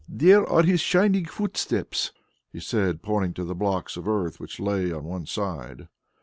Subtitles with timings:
[0.09, 2.11] There are His shining footsteps,"
[2.51, 5.89] he said, pointing to the blocks of earth which lay on one side.